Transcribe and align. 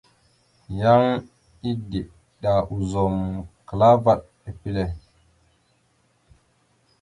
Yan 0.79 1.03
edeɗa 1.69 2.53
ozum 2.73 3.17
klaa 3.67 3.95
vaɗ 4.03 4.19
epile. 4.49 4.83